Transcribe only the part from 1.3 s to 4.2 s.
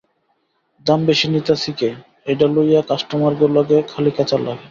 নিতাছি ক্যা, এইডা লইয়া কাস্টমারগো লগে খালি